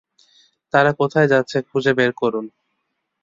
[0.73, 2.45] তারা কোথায় যাচ্ছে খুঁজে বের করুন।